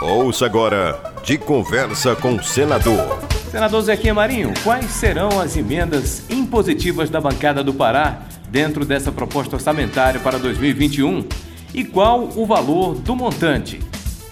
Ouça 0.00 0.46
agora 0.46 0.98
de 1.22 1.36
conversa 1.36 2.16
com 2.16 2.36
o 2.36 2.42
senador. 2.42 3.18
Senador 3.50 3.82
Zequinha 3.82 4.14
Marinho, 4.14 4.54
quais 4.64 4.90
serão 4.92 5.38
as 5.38 5.58
emendas 5.58 6.22
impositivas 6.30 7.10
da 7.10 7.20
bancada 7.20 7.62
do 7.62 7.74
Pará 7.74 8.22
dentro 8.48 8.86
dessa 8.86 9.12
proposta 9.12 9.56
orçamentária 9.56 10.18
para 10.18 10.38
2021 10.38 11.26
e 11.74 11.84
qual 11.84 12.30
o 12.34 12.46
valor 12.46 12.94
do 12.94 13.14
montante? 13.14 13.78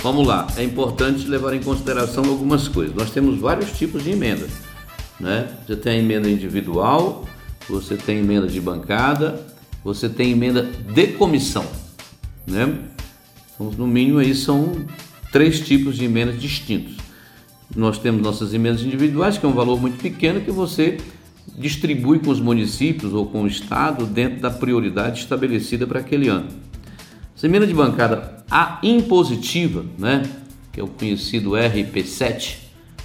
Vamos 0.02 0.26
lá, 0.26 0.46
é 0.56 0.64
importante 0.64 1.26
levar 1.26 1.52
em 1.52 1.62
consideração 1.62 2.24
algumas 2.24 2.66
coisas. 2.66 2.94
Nós 2.94 3.10
temos 3.10 3.38
vários 3.38 3.70
tipos 3.72 4.02
de 4.02 4.12
emendas. 4.12 4.50
Né? 5.20 5.48
Você 5.66 5.76
tem 5.76 5.98
a 5.98 6.02
emenda 6.02 6.30
individual, 6.30 7.26
você 7.68 7.94
tem 7.94 8.20
emenda 8.20 8.46
de 8.46 8.58
bancada, 8.58 9.38
você 9.84 10.08
tem 10.08 10.30
emenda 10.30 10.62
de 10.62 11.08
comissão. 11.08 11.66
Né? 12.46 12.74
Então, 13.54 13.70
no 13.72 13.86
mínimo 13.86 14.18
aí 14.18 14.34
são 14.34 14.72
três 15.32 15.60
tipos 15.60 15.96
de 15.96 16.04
emendas 16.04 16.40
distintos. 16.40 16.96
Nós 17.74 17.98
temos 17.98 18.22
nossas 18.22 18.54
emendas 18.54 18.82
individuais, 18.82 19.36
que 19.36 19.44
é 19.44 19.48
um 19.48 19.52
valor 19.52 19.80
muito 19.80 20.00
pequeno 20.00 20.40
que 20.40 20.50
você 20.50 20.98
distribui 21.56 22.18
com 22.18 22.30
os 22.30 22.40
municípios 22.40 23.12
ou 23.12 23.26
com 23.26 23.42
o 23.42 23.46
Estado 23.46 24.06
dentro 24.06 24.40
da 24.40 24.50
prioridade 24.50 25.20
estabelecida 25.20 25.86
para 25.86 26.00
aquele 26.00 26.28
ano. 26.28 26.48
Essa 27.36 27.46
emenda 27.46 27.66
de 27.66 27.74
bancada, 27.74 28.44
a 28.50 28.78
impositiva, 28.82 29.84
né, 29.98 30.22
que 30.72 30.80
é 30.80 30.82
o 30.82 30.88
conhecido 30.88 31.50
RP7 31.50 32.56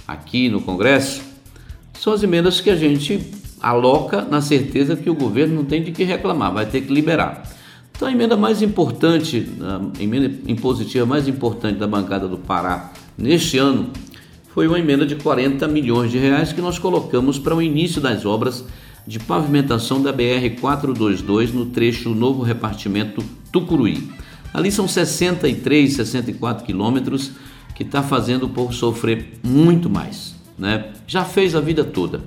aqui 0.06 0.48
no 0.48 0.60
Congresso, 0.60 1.22
são 1.98 2.12
as 2.12 2.22
emendas 2.22 2.60
que 2.60 2.70
a 2.70 2.76
gente 2.76 3.32
aloca 3.60 4.22
na 4.22 4.40
certeza 4.40 4.96
que 4.96 5.08
o 5.08 5.14
governo 5.14 5.54
não 5.56 5.64
tem 5.64 5.82
de 5.82 5.92
que 5.92 6.04
reclamar, 6.04 6.52
vai 6.52 6.66
ter 6.66 6.82
que 6.82 6.92
liberar. 6.92 7.42
Então 7.96 8.08
a 8.08 8.12
emenda 8.12 8.36
mais 8.36 8.60
importante, 8.60 9.46
a 9.60 10.02
emenda 10.02 10.32
impositiva 10.48 11.06
mais 11.06 11.28
importante 11.28 11.78
da 11.78 11.86
bancada 11.86 12.26
do 12.26 12.36
Pará 12.36 12.92
neste 13.16 13.56
ano 13.56 13.90
foi 14.52 14.66
uma 14.66 14.78
emenda 14.78 15.06
de 15.06 15.14
40 15.14 15.66
milhões 15.68 16.10
de 16.10 16.18
reais 16.18 16.52
que 16.52 16.60
nós 16.60 16.78
colocamos 16.78 17.38
para 17.38 17.54
o 17.54 17.62
início 17.62 18.00
das 18.00 18.26
obras 18.26 18.64
de 19.06 19.18
pavimentação 19.18 20.02
da 20.02 20.12
BR 20.12 20.60
422 20.60 21.52
no 21.52 21.66
trecho 21.66 22.10
Novo 22.14 22.42
Repartimento 22.42 23.22
Tucuruí. 23.52 24.08
Ali 24.52 24.72
são 24.72 24.88
63, 24.88 25.94
64 25.94 26.64
quilômetros 26.64 27.32
que 27.74 27.82
está 27.82 28.02
fazendo 28.02 28.46
o 28.46 28.48
povo 28.48 28.72
sofrer 28.72 29.38
muito 29.42 29.90
mais. 29.90 30.34
Né? 30.58 30.92
Já 31.06 31.24
fez 31.24 31.54
a 31.54 31.60
vida 31.60 31.84
toda 31.84 32.22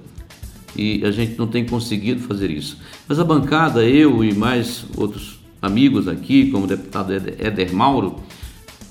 e 0.75 1.03
a 1.05 1.11
gente 1.11 1.37
não 1.37 1.47
tem 1.47 1.65
conseguido 1.65 2.21
fazer 2.21 2.51
isso. 2.51 2.77
Mas 3.07 3.19
a 3.19 3.23
bancada, 3.23 3.83
eu 3.83 4.23
e 4.23 4.33
mais 4.33 4.85
outros 4.95 5.36
amigos 5.61 6.07
aqui, 6.07 6.51
como 6.51 6.65
o 6.65 6.67
deputado 6.67 7.13
Éder 7.13 7.73
Mauro, 7.73 8.19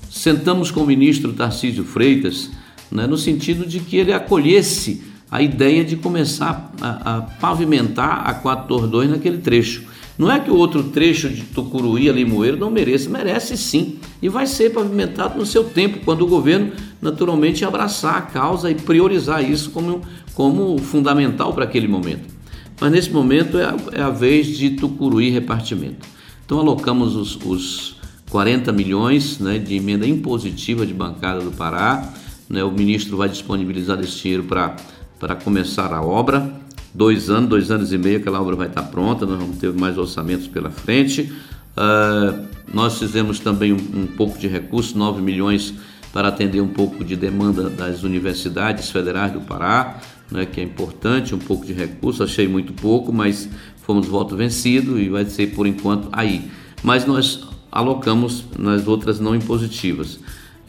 sentamos 0.09 0.71
com 0.71 0.81
o 0.81 0.87
ministro 0.87 1.33
Tarcísio 1.33 1.83
Freitas 1.83 2.49
né, 2.91 3.05
no 3.05 3.17
sentido 3.17 3.65
de 3.65 3.79
que 3.79 3.97
ele 3.97 4.13
acolhesse 4.13 5.03
a 5.29 5.41
ideia 5.41 5.83
de 5.83 5.95
começar 5.97 6.71
a, 6.81 7.17
a 7.17 7.21
pavimentar 7.21 8.27
a 8.27 8.33
422 8.33 9.11
naquele 9.11 9.37
trecho. 9.39 9.83
Não 10.17 10.31
é 10.31 10.39
que 10.39 10.49
o 10.49 10.55
outro 10.55 10.83
trecho 10.83 11.29
de 11.29 11.43
Tucuruí 11.43 12.09
a 12.09 12.13
Limoeiro 12.13 12.57
não 12.57 12.71
mereça, 12.71 13.09
merece 13.09 13.55
sim. 13.55 13.99
E 14.19 14.27
vai 14.27 14.47
ser 14.47 14.71
pavimentado 14.71 15.37
no 15.37 15.45
seu 15.45 15.63
tempo, 15.65 15.99
quando 16.03 16.23
o 16.23 16.27
governo 16.27 16.71
naturalmente 16.99 17.63
abraçar 17.63 18.17
a 18.17 18.21
causa 18.21 18.71
e 18.71 18.75
priorizar 18.75 19.47
isso 19.47 19.69
como, 19.69 20.01
como 20.33 20.77
fundamental 20.79 21.53
para 21.53 21.65
aquele 21.65 21.87
momento. 21.87 22.35
Mas 22.81 22.91
nesse 22.91 23.11
momento 23.11 23.59
é 23.59 23.65
a, 23.65 23.75
é 23.91 24.01
a 24.01 24.09
vez 24.09 24.47
de 24.47 24.71
Tucuruí 24.71 25.29
repartimento. 25.29 26.07
Então 26.47 26.59
alocamos 26.59 27.13
os, 27.13 27.35
os 27.45 27.97
40 28.29 28.71
milhões 28.71 29.37
né, 29.37 29.59
de 29.59 29.75
emenda 29.75 30.07
impositiva 30.07 30.85
de 30.85 30.93
bancada 30.93 31.41
do 31.41 31.51
Pará 31.51 32.13
né, 32.49 32.63
o 32.63 32.71
ministro 32.71 33.17
vai 33.17 33.27
disponibilizar 33.27 33.99
esse 33.99 34.21
dinheiro 34.21 34.43
para 34.43 35.35
começar 35.35 35.93
a 35.93 36.01
obra. 36.01 36.49
Dois 36.93 37.29
anos, 37.29 37.49
dois 37.49 37.69
anos 37.69 37.91
e 37.91 37.97
meio, 37.97 38.19
aquela 38.19 38.41
obra 38.41 38.55
vai 38.55 38.67
estar 38.67 38.83
pronta, 38.83 39.25
nós 39.25 39.37
vamos 39.37 39.57
ter 39.57 39.73
mais 39.73 39.97
orçamentos 39.97 40.47
pela 40.47 40.71
frente. 40.71 41.33
Uh, 41.75 42.47
nós 42.73 42.97
fizemos 42.97 43.39
também 43.39 43.73
um, 43.73 43.75
um 43.75 44.07
pouco 44.07 44.39
de 44.39 44.47
recurso, 44.47 44.97
9 44.97 45.21
milhões 45.21 45.73
para 46.13 46.29
atender 46.29 46.61
um 46.61 46.69
pouco 46.69 47.03
de 47.03 47.17
demanda 47.17 47.69
das 47.69 48.03
universidades 48.03 48.89
federais 48.89 49.33
do 49.33 49.41
Pará, 49.41 49.99
né, 50.31 50.45
que 50.45 50.61
é 50.61 50.63
importante, 50.63 51.35
um 51.35 51.39
pouco 51.39 51.65
de 51.65 51.73
recurso, 51.73 52.23
achei 52.23 52.47
muito 52.47 52.71
pouco, 52.73 53.11
mas 53.11 53.49
fomos 53.87 54.05
voto 54.05 54.35
vencido 54.35 54.99
e 54.99 55.09
vai 55.09 55.25
ser 55.25 55.55
por 55.55 55.65
enquanto 55.65 56.09
aí. 56.11 56.51
Mas 56.83 57.07
nós 57.07 57.47
alocamos 57.71 58.43
nas 58.59 58.87
outras 58.87 59.19
não 59.19 59.35
impositivas. 59.35 60.19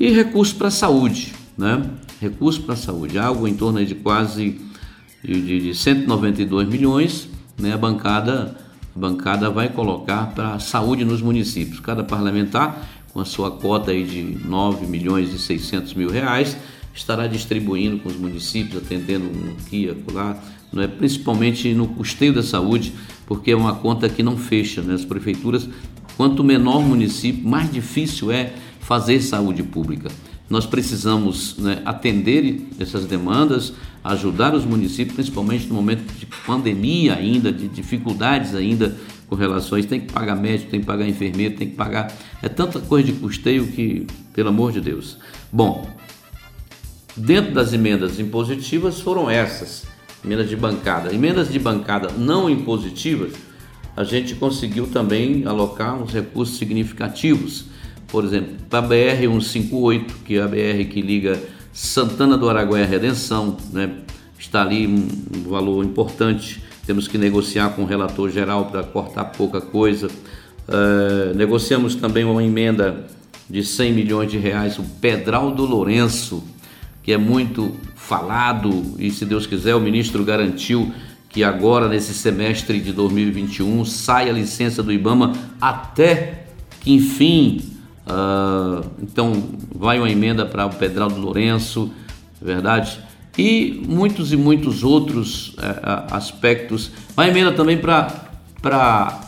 E 0.01 0.11
recurso 0.11 0.55
para 0.55 0.69
a 0.69 0.71
saúde 0.71 1.35
né? 1.59 1.91
recursos 2.21 2.65
para 2.65 2.75
a 2.75 2.77
saúde, 2.77 3.19
algo 3.19 3.49
em 3.49 3.55
torno 3.55 3.85
de 3.85 3.97
quase 3.97 4.61
de, 5.23 5.61
de 5.61 5.75
192 5.75 6.69
milhões, 6.69 7.29
né? 7.59 7.75
a 7.75 7.77
bancada 7.77 8.57
a 8.95 8.99
bancada 8.99 9.51
vai 9.51 9.69
colocar 9.69 10.33
para 10.35 10.55
a 10.55 10.59
saúde 10.59 11.05
nos 11.05 11.21
municípios. 11.21 11.79
Cada 11.79 12.03
parlamentar, 12.03 12.85
com 13.13 13.21
a 13.21 13.25
sua 13.25 13.51
cota 13.51 13.93
aí 13.93 14.03
de 14.05 14.23
9 14.45 14.87
milhões 14.87 15.33
e 15.33 15.39
600 15.39 15.95
mil 15.95 16.11
reais, 16.11 16.57
estará 16.93 17.29
distribuindo 17.29 17.99
com 17.99 18.09
os 18.09 18.17
municípios, 18.17 18.83
atendendo 18.83 19.27
no 19.27 19.53
aqui, 19.53 19.95
lá, 20.13 20.37
não 20.73 20.83
é? 20.83 20.87
principalmente 20.87 21.73
no 21.75 21.89
custeio 21.89 22.33
da 22.33 22.43
saúde, 22.43 22.93
porque 23.27 23.51
é 23.51 23.57
uma 23.57 23.75
conta 23.75 24.09
que 24.09 24.23
não 24.23 24.37
fecha. 24.37 24.83
Né? 24.83 24.95
As 24.95 25.05
prefeituras, 25.05 25.69
quanto 26.17 26.43
menor 26.43 26.79
o 26.79 26.83
município, 26.83 27.47
mais 27.49 27.71
difícil 27.71 28.31
é 28.31 28.53
fazer 28.81 29.21
saúde 29.21 29.63
pública. 29.63 30.09
Nós 30.49 30.65
precisamos 30.65 31.59
né, 31.59 31.83
atender 31.85 32.67
essas 32.81 33.05
demandas, 33.05 33.75
ajudar 34.03 34.55
os 34.55 34.65
municípios, 34.65 35.15
principalmente 35.15 35.67
no 35.67 35.75
momento 35.75 36.11
de 36.19 36.25
pandemia 36.47 37.15
ainda, 37.15 37.53
de 37.53 37.69
dificuldades 37.69 38.55
ainda 38.55 38.97
com 39.29 39.35
relações, 39.35 39.85
tem 39.85 40.01
que 40.01 40.11
pagar 40.11 40.35
médico, 40.35 40.71
tem 40.71 40.81
que 40.81 40.87
pagar 40.87 41.07
enfermeiro, 41.07 41.55
tem 41.55 41.69
que 41.69 41.77
pagar. 41.77 42.11
É 42.43 42.49
tanta 42.49 42.81
coisa 42.81 43.13
de 43.13 43.13
custeio 43.19 43.67
que, 43.67 44.07
pelo 44.33 44.49
amor 44.49 44.73
de 44.73 44.81
Deus. 44.81 45.19
Bom, 45.53 45.87
dentro 47.15 47.53
das 47.53 47.75
emendas 47.75 48.19
impositivas 48.19 49.01
foram 49.01 49.29
essas, 49.29 49.85
emendas 50.25 50.49
de 50.49 50.57
bancada. 50.57 51.15
Emendas 51.15 51.51
de 51.51 51.59
bancada 51.59 52.11
não 52.17 52.49
impositivas, 52.49 53.33
a 53.97 54.05
gente 54.05 54.35
conseguiu 54.35 54.87
também 54.87 55.45
alocar 55.47 56.01
uns 56.01 56.13
recursos 56.13 56.57
significativos 56.57 57.67
por 58.09 58.25
exemplo, 58.25 58.55
para 58.69 58.85
a 58.85 58.89
BR-158, 58.89 60.05
que 60.25 60.37
é 60.37 60.43
a 60.43 60.49
BR 60.49 60.89
que 60.91 61.01
liga 61.01 61.41
Santana 61.73 62.37
do 62.37 62.49
Araguaia 62.49 62.85
à 62.85 62.89
Redenção, 62.89 63.57
né? 63.71 63.91
está 64.39 64.63
ali 64.63 64.87
um, 64.87 65.43
valor 65.49 65.85
importante. 65.85 66.63
Temos 66.87 67.07
que 67.07 67.19
negociar 67.19 67.71
com 67.71 67.83
o 67.83 67.87
relator 67.87 68.31
geral 68.31 68.67
para 68.67 68.83
cortar 68.83 69.27
pouca 69.27 69.61
coisa. 69.61 70.07
Uh, 70.07 71.37
negociamos 71.37 71.95
também 71.95 72.25
uma 72.25 72.43
emenda 72.43 73.07
de 73.49 73.63
100 73.63 73.93
milhões 73.93 74.31
de 74.31 74.39
reais, 74.39 74.79
o 74.79 74.83
Pedral 74.83 75.51
do 75.51 75.67
Lourenço, 75.67 76.43
que 77.09 77.13
é 77.15 77.17
muito 77.17 77.75
falado 77.95 78.95
e, 78.99 79.11
se 79.11 79.25
Deus 79.25 79.47
quiser, 79.47 79.75
o 79.75 79.81
ministro 79.81 80.23
garantiu 80.27 80.93
que 81.31 81.43
agora, 81.43 81.89
nesse 81.89 82.13
semestre 82.13 82.79
de 82.79 82.93
2021, 82.93 83.83
sai 83.87 84.29
a 84.29 84.33
licença 84.35 84.83
do 84.83 84.93
IBAMA 84.93 85.33
até 85.59 86.45
que, 86.81 86.93
enfim, 86.93 87.63
Uh, 88.11 88.89
então, 89.03 89.51
vai 89.71 89.99
uma 89.99 90.09
emenda 90.09 90.47
para 90.47 90.65
o 90.65 90.71
Pedral 90.71 91.11
do 91.11 91.21
Lourenço, 91.21 91.93
é 92.41 92.45
verdade? 92.47 92.99
E 93.37 93.83
muitos 93.87 94.33
e 94.33 94.37
muitos 94.37 94.83
outros 94.83 95.51
uh, 95.59 96.07
aspectos. 96.11 96.91
Vai 97.15 97.29
emenda 97.29 97.53
também 97.53 97.77
para 97.77 98.31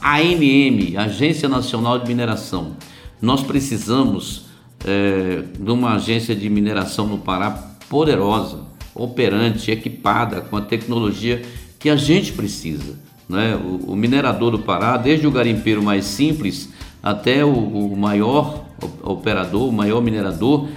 a 0.01 0.17
ANM, 0.17 0.97
Agência 0.97 1.47
Nacional 1.47 1.99
de 1.99 2.09
Mineração. 2.09 2.75
Nós 3.21 3.43
precisamos 3.43 4.47
é, 4.83 5.43
de 5.59 5.71
uma 5.71 5.97
agência 5.97 6.35
de 6.35 6.49
mineração 6.49 7.07
no 7.07 7.19
Pará 7.19 7.70
poderosa, 7.91 8.61
operante, 8.95 9.71
equipada 9.71 10.41
com 10.41 10.57
a 10.57 10.63
tecnologia 10.63 11.43
que 11.79 11.91
a 11.91 11.97
gente 11.97 12.33
precisa. 12.33 12.97
Né? 13.29 13.57
O, 13.57 13.93
o 13.93 13.97
minerador 13.97 14.53
do 14.53 14.61
Pará, 14.61 14.97
desde 14.97 15.27
o 15.27 15.31
garimpeiro 15.31 15.83
mais 15.83 16.05
simples 16.05 16.71
até 17.03 17.45
o, 17.45 17.53
o 17.53 17.97
maior 17.97 18.65
operador, 19.03 19.69
o 19.69 19.73
maior 19.73 20.01
minerador, 20.01 20.69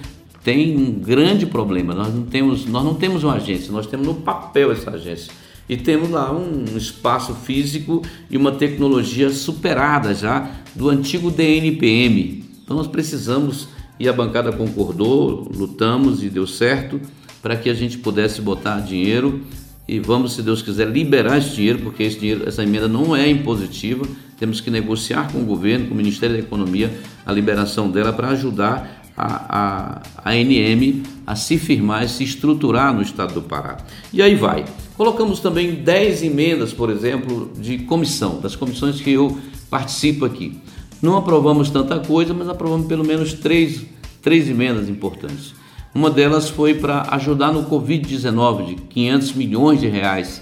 tem 0.43 0.75
um 0.75 0.91
grande 0.91 1.45
problema. 1.45 1.93
Nós 1.93 2.13
não 2.13 2.23
temos, 2.23 2.65
nós 2.65 2.83
não 2.83 2.95
temos 2.95 3.23
uma 3.23 3.35
agência, 3.35 3.71
nós 3.71 3.87
temos 3.87 4.07
no 4.07 4.15
papel 4.15 4.71
essa 4.71 4.91
agência. 4.91 5.31
E 5.69 5.77
temos 5.77 6.09
lá 6.09 6.31
um 6.33 6.65
espaço 6.75 7.33
físico 7.33 8.01
e 8.29 8.35
uma 8.35 8.51
tecnologia 8.51 9.29
superada 9.29 10.13
já 10.13 10.51
do 10.75 10.89
antigo 10.89 11.31
DNPM. 11.31 12.43
Então 12.63 12.75
nós 12.75 12.87
precisamos, 12.87 13.69
e 13.99 14.07
a 14.09 14.13
bancada 14.13 14.51
concordou, 14.51 15.49
lutamos 15.55 16.23
e 16.23 16.29
deu 16.29 16.47
certo, 16.47 16.99
para 17.41 17.55
que 17.55 17.69
a 17.69 17.73
gente 17.73 17.97
pudesse 17.97 18.41
botar 18.41 18.79
dinheiro 18.79 19.41
e 19.87 19.99
vamos, 19.99 20.33
se 20.33 20.41
Deus 20.41 20.61
quiser, 20.61 20.87
liberar 20.87 21.37
esse 21.37 21.55
dinheiro, 21.55 21.79
porque 21.79 22.03
esse 22.03 22.17
dinheiro, 22.17 22.47
essa 22.47 22.63
emenda 22.63 22.87
não 22.87 23.15
é 23.15 23.27
impositiva. 23.29 24.05
Temos 24.39 24.61
que 24.61 24.71
negociar 24.71 25.31
com 25.31 25.39
o 25.39 25.45
governo, 25.45 25.87
com 25.87 25.93
o 25.93 25.97
Ministério 25.97 26.35
da 26.35 26.41
Economia, 26.41 26.91
a 27.25 27.31
liberação 27.31 27.89
dela 27.91 28.13
para 28.13 28.29
ajudar 28.29 29.03
a, 29.15 30.01
a, 30.23 30.31
a 30.31 30.35
NM 30.35 31.03
a 31.27 31.35
se 31.35 31.57
firmar 31.57 32.03
e 32.03 32.09
se 32.09 32.23
estruturar 32.23 32.93
no 32.93 33.01
estado 33.01 33.33
do 33.33 33.41
Pará. 33.41 33.77
E 34.11 34.21
aí 34.21 34.35
vai. 34.35 34.65
Colocamos 34.95 35.39
também 35.39 35.75
10 35.75 36.23
emendas, 36.23 36.73
por 36.73 36.89
exemplo, 36.89 37.51
de 37.59 37.79
comissão, 37.79 38.39
das 38.39 38.55
comissões 38.55 39.01
que 39.01 39.11
eu 39.11 39.37
participo 39.69 40.23
aqui. 40.23 40.59
Não 41.03 41.17
aprovamos 41.17 41.69
tanta 41.69 41.99
coisa, 41.99 42.33
mas 42.33 42.47
aprovamos 42.47 42.87
pelo 42.87 43.05
menos 43.05 43.33
três, 43.33 43.85
três 44.21 44.49
emendas 44.49 44.87
importantes. 44.87 45.53
Uma 45.93 46.09
delas 46.09 46.49
foi 46.49 46.75
para 46.75 47.05
ajudar 47.11 47.51
no 47.51 47.65
Covid-19, 47.65 48.65
de 48.67 48.75
500 48.75 49.33
milhões 49.33 49.81
de 49.81 49.87
reais. 49.89 50.41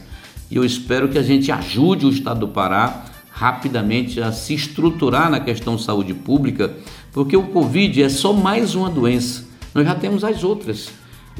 E 0.51 0.57
eu 0.57 0.63
espero 0.63 1.09
que 1.09 1.17
a 1.17 1.23
gente 1.23 1.51
ajude 1.51 2.05
o 2.05 2.11
Estado 2.11 2.41
do 2.41 2.47
Pará 2.47 3.05
rapidamente 3.31 4.21
a 4.21 4.31
se 4.31 4.53
estruturar 4.53 5.31
na 5.31 5.39
questão 5.39 5.77
de 5.77 5.81
saúde 5.81 6.13
pública, 6.13 6.71
porque 7.11 7.35
o 7.35 7.47
Covid 7.47 8.03
é 8.03 8.07
só 8.07 8.31
mais 8.31 8.75
uma 8.75 8.87
doença. 8.87 9.43
Nós 9.73 9.83
já 9.83 9.95
temos 9.95 10.23
as 10.23 10.43
outras. 10.43 10.91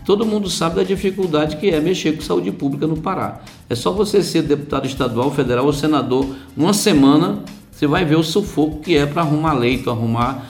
Todo 0.04 0.26
mundo 0.26 0.50
sabe 0.50 0.78
da 0.78 0.84
dificuldade 0.84 1.58
que 1.58 1.70
é 1.70 1.80
mexer 1.80 2.14
com 2.14 2.24
saúde 2.24 2.52
pública 2.52 2.88
no 2.88 2.98
Pará. 2.98 3.42
É 3.70 3.76
só 3.76 3.92
você 3.92 4.24
ser 4.24 4.42
deputado 4.42 4.88
estadual, 4.88 5.30
federal 5.30 5.68
ou 5.68 5.74
senador, 5.74 6.26
uma 6.58 6.74
semana 6.74 7.44
você 7.82 7.88
vai 7.88 8.06
ver 8.06 8.16
o 8.16 8.22
sufoco 8.22 8.80
que 8.80 8.96
é 8.96 9.08
para 9.08 9.24
arrumar 9.24 9.54
leito, 9.54 9.90
arrumar 9.90 10.46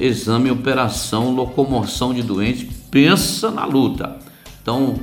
exame, 0.00 0.50
operação, 0.50 1.30
locomoção 1.30 2.14
de 2.14 2.22
doentes. 2.22 2.66
Pensa 2.90 3.50
na 3.50 3.66
luta. 3.66 4.16
Então, 4.62 4.94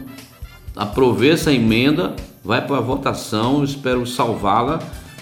aprovei 0.75 1.29
essa 1.29 1.53
emenda, 1.53 2.15
vai 2.43 2.65
para 2.65 2.77
a 2.77 2.81
votação, 2.81 3.63
espero 3.63 4.07
salvá-la 4.07 4.79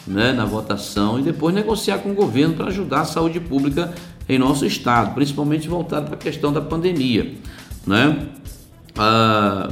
né, 0.07 0.31
na 0.31 0.45
votação 0.45 1.19
e 1.19 1.23
depois 1.23 1.53
negociar 1.53 1.97
com 1.97 2.11
o 2.11 2.15
governo 2.15 2.53
para 2.53 2.67
ajudar 2.67 3.01
a 3.01 3.05
saúde 3.05 3.41
pública 3.41 3.93
em 4.29 4.39
nosso 4.39 4.65
estado, 4.65 5.13
principalmente 5.13 5.67
voltado 5.67 6.05
para 6.05 6.15
a 6.15 6.17
questão 6.17 6.53
da 6.53 6.61
pandemia. 6.61 7.33
Né? 7.85 8.27
A 8.97 9.71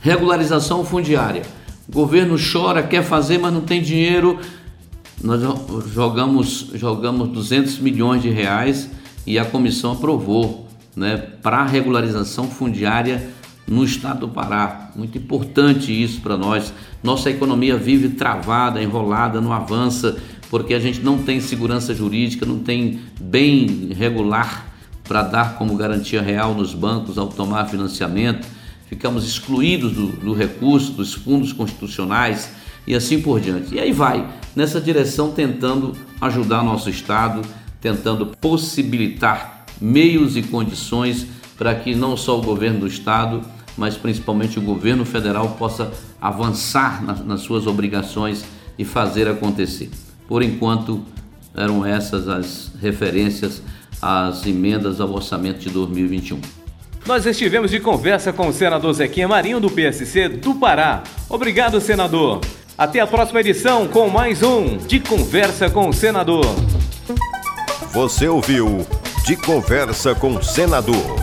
regularização 0.00 0.84
fundiária. 0.84 1.42
O 1.88 1.92
governo 1.92 2.36
chora, 2.36 2.82
quer 2.82 3.04
fazer, 3.04 3.38
mas 3.38 3.52
não 3.52 3.60
tem 3.60 3.80
dinheiro. 3.80 4.40
Nós 5.22 5.40
jogamos, 5.92 6.70
jogamos 6.74 7.28
200 7.28 7.78
milhões 7.78 8.22
de 8.22 8.30
reais 8.30 8.90
e 9.26 9.38
a 9.38 9.44
comissão 9.44 9.92
aprovou 9.92 10.68
né, 10.96 11.16
para 11.16 11.64
regularização 11.64 12.48
fundiária 12.48 13.30
no 13.66 13.84
estado 13.84 14.20
do 14.20 14.28
Pará. 14.28 14.90
Muito 14.96 15.16
importante 15.16 15.90
isso 15.92 16.20
para 16.20 16.36
nós. 16.36 16.72
Nossa 17.02 17.30
economia 17.30 17.76
vive 17.76 18.10
travada, 18.10 18.82
enrolada, 18.82 19.40
não 19.40 19.52
avança, 19.52 20.16
porque 20.50 20.74
a 20.74 20.80
gente 20.80 21.00
não 21.00 21.18
tem 21.18 21.40
segurança 21.40 21.94
jurídica, 21.94 22.44
não 22.44 22.58
tem 22.58 23.00
bem 23.20 23.90
regular 23.96 24.66
para 25.04 25.22
dar 25.22 25.54
como 25.56 25.76
garantia 25.76 26.20
real 26.20 26.54
nos 26.54 26.74
bancos 26.74 27.16
ao 27.18 27.28
tomar 27.28 27.66
financiamento. 27.66 28.46
Ficamos 28.86 29.26
excluídos 29.26 29.92
do, 29.92 30.08
do 30.08 30.32
recurso, 30.34 30.92
dos 30.92 31.14
fundos 31.14 31.52
constitucionais 31.52 32.50
e 32.86 32.94
assim 32.94 33.20
por 33.20 33.40
diante. 33.40 33.74
E 33.74 33.80
aí 33.80 33.92
vai, 33.92 34.28
nessa 34.54 34.80
direção, 34.80 35.32
tentando 35.32 35.92
ajudar 36.20 36.62
nosso 36.62 36.90
Estado, 36.90 37.42
tentando 37.80 38.26
possibilitar 38.40 39.64
meios 39.80 40.36
e 40.36 40.42
condições 40.42 41.26
para 41.56 41.74
que 41.74 41.94
não 41.94 42.16
só 42.16 42.38
o 42.38 42.42
governo 42.42 42.80
do 42.80 42.86
Estado, 42.86 43.42
mas 43.76 43.96
principalmente 43.96 44.58
o 44.58 44.62
governo 44.62 45.04
federal 45.04 45.50
possa 45.58 45.92
avançar 46.20 47.02
nas, 47.04 47.24
nas 47.24 47.40
suas 47.40 47.66
obrigações 47.66 48.44
e 48.78 48.84
fazer 48.84 49.28
acontecer. 49.28 49.90
Por 50.28 50.42
enquanto, 50.42 51.02
eram 51.54 51.84
essas 51.84 52.28
as 52.28 52.70
referências 52.80 53.62
às 54.00 54.46
emendas 54.46 55.00
ao 55.00 55.12
orçamento 55.12 55.60
de 55.60 55.70
2021. 55.70 56.40
Nós 57.04 57.26
estivemos 57.26 57.70
de 57.70 57.80
conversa 57.80 58.32
com 58.32 58.46
o 58.46 58.52
senador 58.52 58.92
Zequinha 58.92 59.26
Marinho, 59.26 59.58
do 59.58 59.70
PSC 59.70 60.28
do 60.28 60.54
Pará. 60.54 61.02
Obrigado, 61.28 61.80
senador. 61.80 62.40
Até 62.76 63.00
a 63.00 63.06
próxima 63.06 63.40
edição 63.40 63.86
com 63.86 64.08
mais 64.08 64.42
um 64.42 64.78
De 64.78 64.98
Conversa 64.98 65.68
com 65.68 65.88
o 65.88 65.92
Senador. 65.92 66.44
Você 67.92 68.26
ouviu 68.26 68.86
De 69.26 69.36
Conversa 69.36 70.14
com 70.14 70.34
o 70.36 70.42
Senador 70.42 71.21